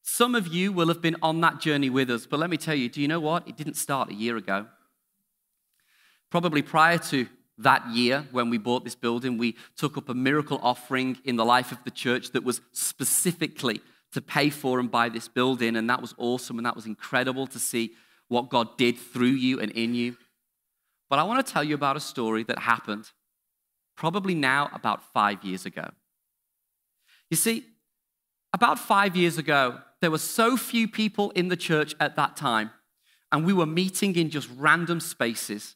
[0.06, 2.74] some of you will have been on that journey with us, but let me tell
[2.74, 3.48] you, do you know what?
[3.48, 4.66] It didn't start a year ago.
[6.30, 10.60] Probably prior to that year when we bought this building, we took up a miracle
[10.62, 13.80] offering in the life of the church that was specifically
[14.12, 15.74] to pay for and buy this building.
[15.74, 17.92] And that was awesome and that was incredible to see
[18.28, 20.18] what God did through you and in you.
[21.08, 23.10] But I want to tell you about a story that happened
[23.96, 25.88] probably now about five years ago.
[27.30, 27.64] You see,
[28.54, 32.70] about five years ago, there were so few people in the church at that time,
[33.32, 35.74] and we were meeting in just random spaces.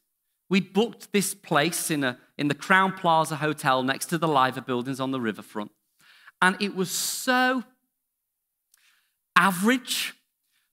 [0.49, 4.61] We'd booked this place in, a, in the Crowne Plaza Hotel next to the Liver
[4.61, 5.73] buildings on the riverfront.
[6.41, 7.65] And it was so
[9.35, 10.15] average.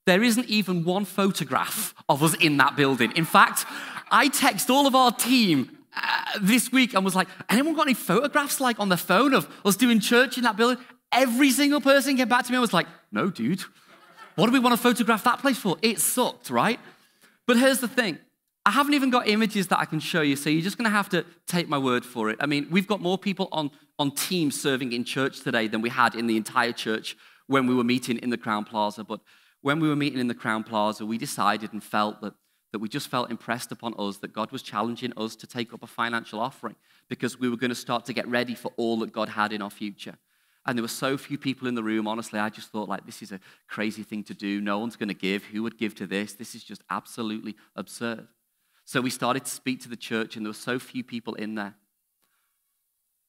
[0.05, 3.13] There isn't even one photograph of us in that building.
[3.15, 3.65] In fact,
[4.11, 7.95] I text all of our team uh, this week and was like, anyone got any
[7.95, 10.77] photographs like on the phone of us doing church in that building?
[11.15, 13.63] Every single person came back to me and was like, no, dude.
[14.35, 15.77] What do we want to photograph that place for?
[15.81, 16.79] It sucked, right?
[17.47, 18.19] But here's the thing
[18.65, 20.95] I haven't even got images that I can show you, so you're just going to
[20.95, 22.37] have to take my word for it.
[22.39, 25.89] I mean, we've got more people on, on teams serving in church today than we
[25.89, 27.15] had in the entire church
[27.47, 29.03] when we were meeting in the Crowne Plaza.
[29.03, 29.21] But
[29.61, 32.33] when we were meeting in the Crowne Plaza, we decided and felt that,
[32.71, 35.83] that we just felt impressed upon us that God was challenging us to take up
[35.83, 36.75] a financial offering
[37.07, 39.61] because we were going to start to get ready for all that God had in
[39.61, 40.17] our future.
[40.65, 42.07] And there were so few people in the room.
[42.07, 44.59] Honestly, I just thought, like, this is a crazy thing to do.
[44.59, 45.43] No one's going to give.
[45.45, 46.33] Who would give to this?
[46.33, 48.27] This is just absolutely absurd.
[48.83, 51.55] So we started to speak to the church, and there were so few people in
[51.55, 51.75] there.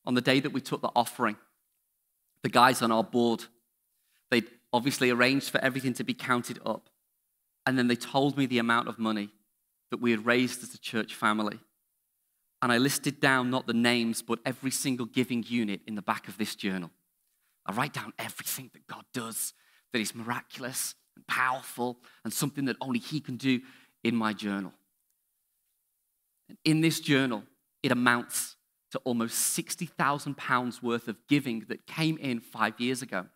[0.07, 1.37] On the day that we took the offering,
[2.43, 3.45] the guys on our board,
[4.31, 6.89] they obviously arranged for everything to be counted up.
[7.67, 9.31] And then they told me the amount of money
[9.91, 11.59] that we had raised as a church family.
[12.63, 16.29] And I listed down not the names, but every single giving unit in the back
[16.29, 16.91] of this journal.
[17.67, 19.53] I write down everything that God does
[19.93, 23.61] that is miraculous and powerful and something that only He can do
[24.05, 24.73] in my journal.
[26.49, 27.43] And in this journal,
[27.83, 28.57] it amounts
[28.93, 33.27] to almost £60,000 worth of giving that came in five years ago.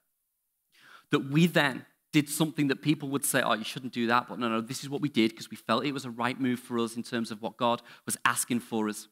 [1.10, 4.28] That we then did something that people would say, oh, you shouldn't do that.
[4.28, 6.40] But no, no, this is what we did because we felt it was a right
[6.40, 9.08] move for us in terms of what God was asking for us.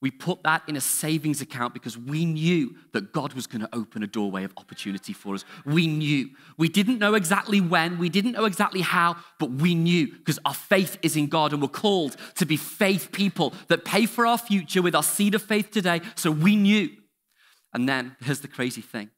[0.00, 3.68] We put that in a savings account because we knew that God was going to
[3.74, 5.44] open a doorway of opportunity for us.
[5.66, 6.30] We knew.
[6.56, 10.54] We didn't know exactly when, we didn't know exactly how, but we knew because our
[10.54, 14.38] faith is in God and we're called to be faith people that pay for our
[14.38, 16.00] future with our seed of faith today.
[16.14, 16.90] So we knew.
[17.74, 19.10] And then here's the crazy thing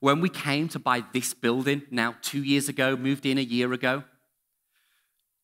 [0.00, 3.72] when we came to buy this building now two years ago, moved in a year
[3.72, 4.04] ago,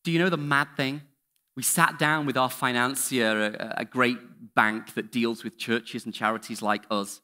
[0.04, 1.02] do you know the mad thing?
[1.58, 6.14] We sat down with our financier, a, a great bank that deals with churches and
[6.14, 7.20] charities like us.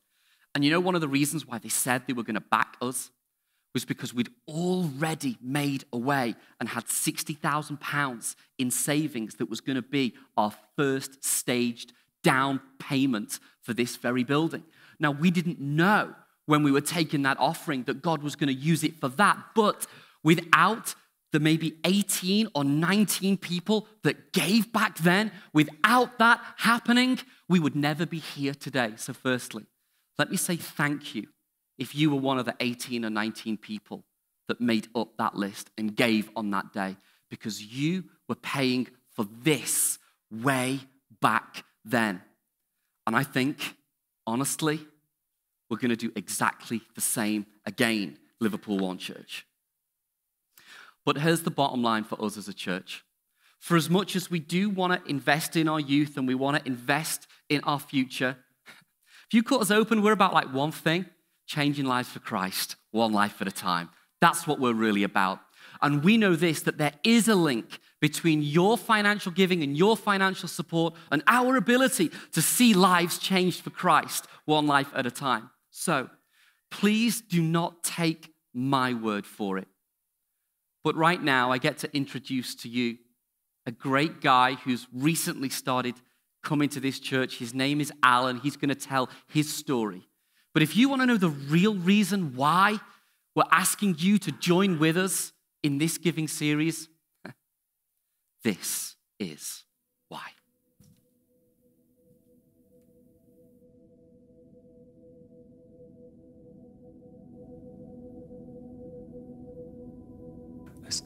[0.56, 2.76] And you know, one of the reasons why they said they were going to back
[2.82, 3.12] us
[3.74, 9.82] was because we'd already made away and had £60,000 in savings that was going to
[9.82, 11.92] be our first staged
[12.24, 14.64] down payment for this very building.
[14.98, 16.12] Now, we didn't know
[16.46, 19.38] when we were taking that offering that God was going to use it for that,
[19.54, 19.86] but
[20.24, 20.96] without
[21.34, 27.18] the maybe 18 or 19 people that gave back then, without that happening,
[27.48, 28.92] we would never be here today.
[28.96, 29.66] So, firstly,
[30.16, 31.26] let me say thank you
[31.76, 34.04] if you were one of the 18 or 19 people
[34.46, 36.96] that made up that list and gave on that day,
[37.28, 39.98] because you were paying for this
[40.30, 40.78] way
[41.20, 42.22] back then.
[43.08, 43.74] And I think,
[44.24, 44.86] honestly,
[45.68, 49.44] we're going to do exactly the same again, Liverpool One Church.
[51.04, 53.04] But here's the bottom line for us as a church.
[53.58, 56.58] For as much as we do want to invest in our youth and we want
[56.58, 58.36] to invest in our future,
[59.26, 61.06] if you cut us open, we're about like one thing
[61.46, 63.90] changing lives for Christ, one life at a time.
[64.20, 65.40] That's what we're really about.
[65.82, 69.96] And we know this that there is a link between your financial giving and your
[69.96, 75.10] financial support and our ability to see lives changed for Christ, one life at a
[75.10, 75.50] time.
[75.70, 76.10] So
[76.70, 79.68] please do not take my word for it.
[80.84, 82.98] But right now, I get to introduce to you
[83.66, 85.94] a great guy who's recently started
[86.42, 87.38] coming to this church.
[87.38, 88.38] His name is Alan.
[88.38, 90.06] He's going to tell his story.
[90.52, 92.78] But if you want to know the real reason why
[93.34, 96.88] we're asking you to join with us in this giving series,
[98.44, 99.64] this is
[100.08, 100.28] why.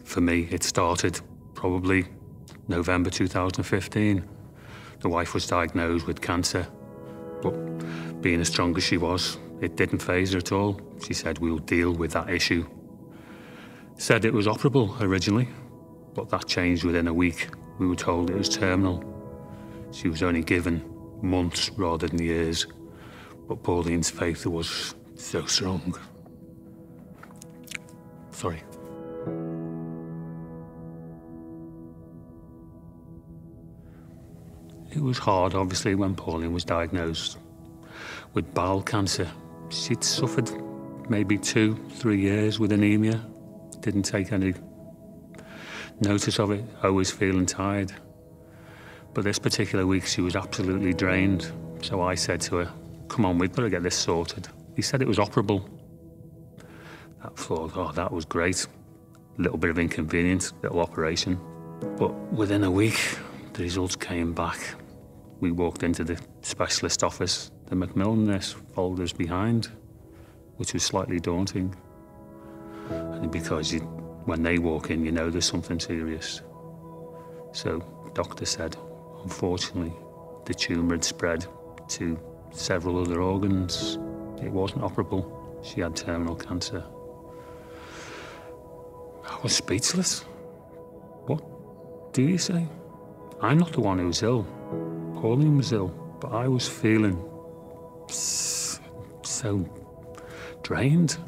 [0.05, 1.21] For me, it started
[1.55, 2.07] probably
[2.69, 4.25] November 2015.
[5.01, 6.67] The wife was diagnosed with cancer,
[7.43, 7.53] but
[8.21, 10.81] being as strong as she was, it didn't faze her at all.
[11.05, 12.67] She said, We'll deal with that issue.
[13.97, 15.49] Said it was operable originally,
[16.15, 17.49] but that changed within a week.
[17.79, 19.05] We were told it was terminal.
[19.93, 20.85] She was only given
[21.23, 22.67] months rather than years,
[23.49, 25.99] but Pauline's faith was so strong.
[28.31, 28.63] Sorry.
[34.99, 37.39] It was hard, obviously, when Pauline was diagnosed
[38.35, 39.31] with bowel cancer.
[39.69, 40.51] She'd suffered
[41.09, 43.25] maybe two, three years with anemia.
[43.79, 44.55] Didn't take any
[46.01, 47.93] notice of it, always feeling tired.
[49.15, 51.49] But this particular week, she was absolutely drained.
[51.81, 52.73] So I said to her,
[53.07, 54.49] Come on, we've got to get this sorted.
[54.75, 55.65] He said it was operable.
[57.23, 58.67] I thought, oh, that was great.
[59.39, 61.39] A little bit of inconvenience, little operation.
[61.97, 62.99] But within a week,
[63.53, 64.59] the results came back.
[65.41, 67.51] We walked into the specialist office.
[67.67, 69.69] The Macmillan nurse followed us behind,
[70.57, 71.75] which was slightly daunting.
[72.91, 73.81] And because you,
[74.25, 76.43] when they walk in, you know there's something serious.
[77.53, 77.81] So,
[78.15, 78.77] doctor said,
[79.23, 79.93] unfortunately,
[80.45, 81.47] the tumour had spread
[81.89, 82.19] to
[82.51, 83.99] several other organs.
[84.43, 85.31] It wasn't operable.
[85.65, 86.85] She had terminal cancer.
[89.25, 90.21] I was speechless.
[91.27, 91.43] What
[92.13, 92.67] do you say?
[93.41, 94.47] I'm not the one who's ill.
[95.21, 95.89] Pauline was ill,
[96.21, 97.21] but I was feeling
[98.09, 99.69] so
[100.63, 101.19] drained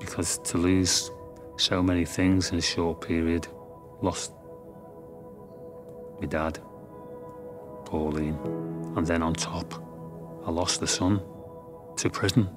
[0.00, 1.08] because to lose
[1.56, 3.46] so many things in a short period,
[4.02, 4.32] lost
[6.20, 6.58] my dad,
[7.84, 8.36] Pauline,
[8.96, 9.80] and then on top,
[10.44, 11.22] I lost the son
[11.98, 12.48] to prison.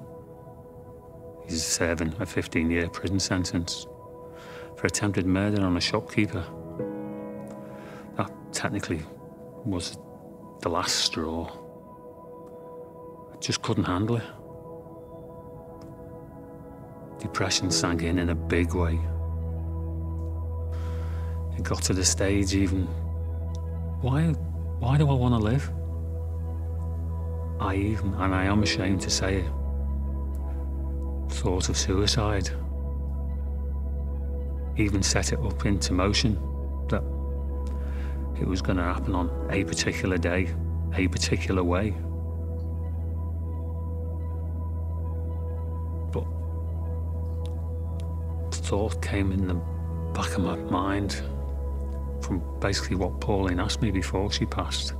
[1.46, 3.86] He's serving a 15 year prison sentence
[4.74, 6.44] for attempted murder on a shopkeeper.
[8.16, 9.02] That technically
[9.64, 9.96] was
[10.60, 11.50] the last straw.
[13.32, 14.24] I just couldn't handle it.
[17.20, 18.98] Depression sank in in a big way.
[21.56, 22.86] It got to the stage even,
[24.00, 24.22] why,
[24.78, 25.70] why do I want to live?
[27.60, 29.50] I even, and I am ashamed to say it,
[31.28, 32.50] thought of suicide.
[34.76, 36.36] Even set it up into motion
[38.42, 40.52] it was going to happen on a particular day,
[40.96, 41.90] a particular way.
[46.12, 46.24] But
[48.50, 49.54] the thought came in the
[50.12, 51.22] back of my mind
[52.20, 54.94] from basically what Pauline asked me before she passed.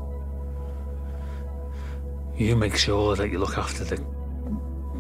[2.36, 4.00] You make sure that you look after the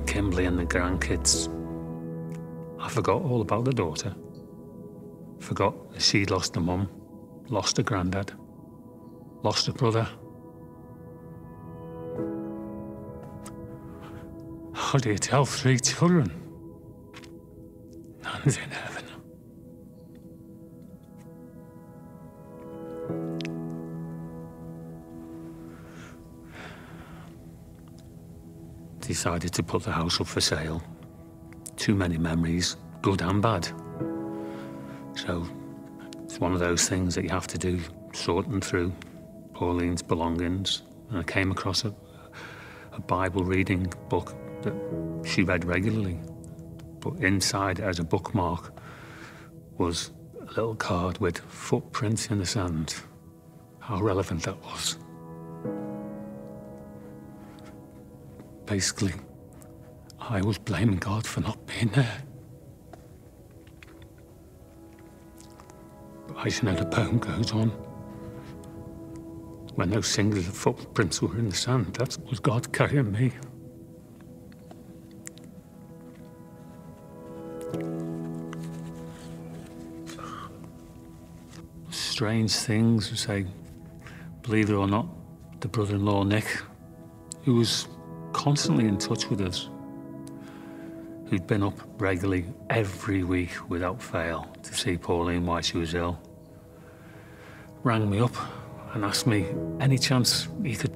[0.06, 1.48] Kimberly and the grandkids.
[2.80, 4.16] I forgot all about the daughter.
[5.38, 6.88] Forgot she'd lost a mum,
[7.48, 8.32] lost a granddad,
[9.42, 10.08] lost a brother.
[14.74, 16.30] How do you tell three children?
[18.22, 19.04] None's in heaven.
[29.00, 30.82] Decided to put the house up for sale.
[31.76, 33.66] Too many memories, good and bad.
[35.14, 35.46] So
[36.42, 37.80] one of those things that you have to do,
[38.12, 38.92] sorting through
[39.54, 40.82] Pauline's belongings.
[41.08, 41.94] And I came across a,
[42.90, 44.74] a Bible reading book that
[45.24, 46.18] she read regularly.
[46.98, 48.74] But inside, as a bookmark,
[49.78, 52.96] was a little card with footprints in the sand.
[53.78, 54.98] How relevant that was.
[58.66, 59.12] Basically,
[60.18, 62.24] I was blaming God for not being there.
[66.44, 67.68] You know, the poem goes on.
[69.74, 73.32] When those singular footprints were in the sand, that was God carrying me.
[81.90, 83.46] Strange things, was say,
[84.42, 85.06] believe it or not,
[85.60, 86.46] the brother in law, Nick,
[87.44, 87.88] who was
[88.32, 89.68] constantly in touch with us,
[91.32, 96.20] who'd been up regularly every week without fail to see Pauline while she was ill,
[97.84, 98.36] rang me up
[98.92, 99.46] and asked me
[99.80, 100.94] any chance he could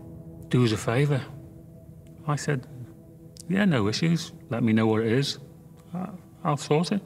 [0.51, 1.23] do us a favour.
[2.27, 2.67] I said,
[3.49, 4.33] yeah, no issues.
[4.51, 5.39] Let me know what it is.
[6.45, 7.01] I'll sort it.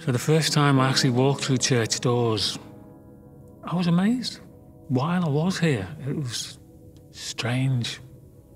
[0.00, 2.58] So the first time I actually walked through church doors,
[3.64, 4.40] I was amazed.
[4.88, 6.58] While I was here, it was
[7.10, 8.00] strange.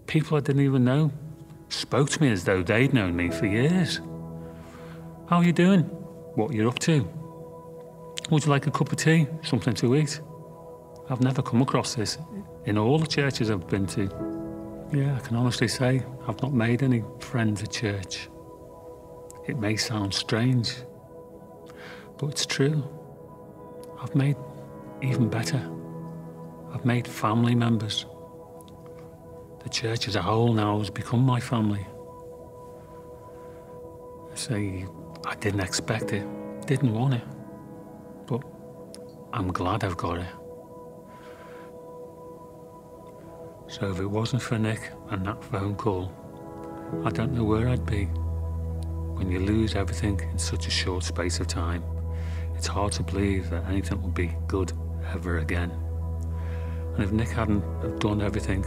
[0.06, 1.10] People I didn't even know
[1.74, 4.00] spoke to me as though they'd known me for years.
[5.28, 5.82] How are you doing?
[6.36, 7.08] What are you're up to?
[8.30, 9.26] Would you like a cup of tea?
[9.42, 10.20] Something to eat?
[11.10, 12.18] I've never come across this
[12.64, 14.08] in all the churches I've been to.
[14.92, 18.28] Yeah, I can honestly say I've not made any friends at church.
[19.46, 20.74] It may sound strange,
[22.18, 22.82] but it's true.
[24.00, 24.36] I've made
[25.02, 25.60] even better.
[26.72, 28.06] I've made family members.
[29.64, 31.86] The church as a whole now has become my family.
[34.30, 34.86] I say
[35.24, 36.26] I didn't expect it,
[36.66, 37.22] didn't want it,
[38.26, 38.42] but
[39.32, 40.26] I'm glad I've got it.
[43.68, 46.12] So if it wasn't for Nick and that phone call,
[47.02, 48.04] I don't know where I'd be.
[49.14, 51.82] When you lose everything in such a short space of time,
[52.54, 54.74] it's hard to believe that anything will be good
[55.14, 55.70] ever again.
[56.94, 58.62] And if Nick hadn't have done everything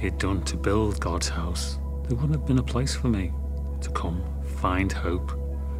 [0.00, 1.78] he'd done to build God's house,
[2.08, 3.32] there wouldn't have been a place for me
[3.82, 4.24] to come,
[4.56, 5.38] find hope,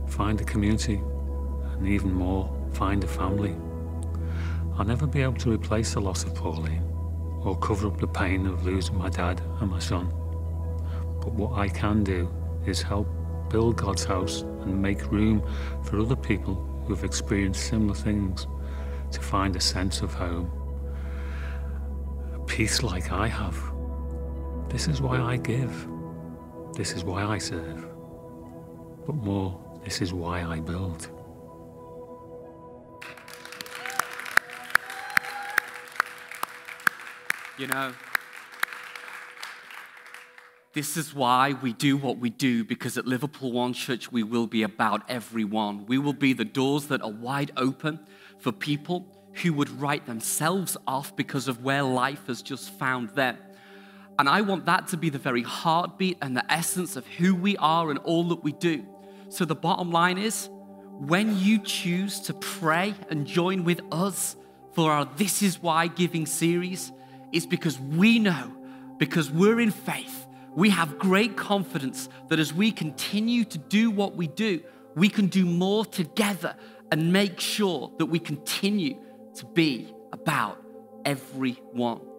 [0.08, 1.00] find a community,
[1.72, 3.56] and even more, find a family.
[4.76, 6.82] I'll never be able to replace the loss of Pauline
[7.42, 10.08] or cover up the pain of losing my dad and my son.
[11.22, 12.30] But what I can do
[12.66, 13.08] is help
[13.48, 15.42] build God's house and make room
[15.82, 16.54] for other people
[16.84, 18.46] who have experienced similar things
[19.12, 20.50] to find a sense of home.
[22.34, 23.69] A peace like I have.
[24.70, 25.88] This is why I give.
[26.74, 27.84] This is why I serve.
[29.04, 31.10] But more, this is why I build.
[37.58, 37.92] You know,
[40.72, 44.46] this is why we do what we do because at Liverpool One Church, we will
[44.46, 45.84] be about everyone.
[45.86, 47.98] We will be the doors that are wide open
[48.38, 49.04] for people
[49.42, 53.36] who would write themselves off because of where life has just found them.
[54.20, 57.56] And I want that to be the very heartbeat and the essence of who we
[57.56, 58.84] are and all that we do.
[59.30, 60.50] So the bottom line is
[60.98, 64.36] when you choose to pray and join with us
[64.74, 66.92] for our This Is Why giving series,
[67.32, 68.54] it's because we know,
[68.98, 74.16] because we're in faith, we have great confidence that as we continue to do what
[74.16, 74.60] we do,
[74.96, 76.54] we can do more together
[76.92, 78.98] and make sure that we continue
[79.36, 80.62] to be about
[81.06, 82.09] everyone.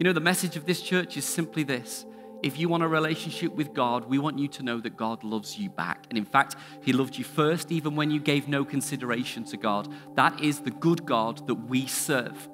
[0.00, 2.06] You know, the message of this church is simply this.
[2.42, 5.58] If you want a relationship with God, we want you to know that God loves
[5.58, 6.06] you back.
[6.08, 9.92] And in fact, He loved you first, even when you gave no consideration to God.
[10.14, 12.48] That is the good God that we serve.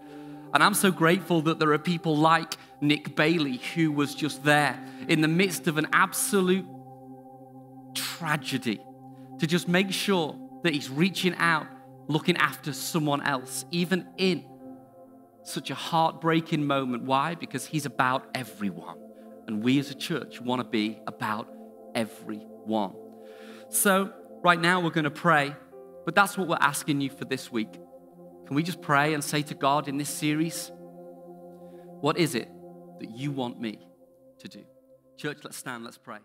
[0.54, 4.84] And I'm so grateful that there are people like Nick Bailey who was just there
[5.06, 6.66] in the midst of an absolute
[7.94, 8.80] tragedy
[9.38, 11.68] to just make sure that he's reaching out,
[12.08, 14.44] looking after someone else, even in
[15.46, 17.04] such a heartbreaking moment.
[17.04, 17.34] Why?
[17.34, 18.98] Because he's about everyone.
[19.46, 21.48] And we as a church want to be about
[21.94, 22.94] everyone.
[23.68, 25.54] So, right now, we're going to pray,
[26.04, 27.72] but that's what we're asking you for this week.
[28.46, 30.70] Can we just pray and say to God in this series,
[32.00, 32.48] what is it
[33.00, 33.80] that you want me
[34.40, 34.64] to do?
[35.16, 36.18] Church, let's stand, let's pray.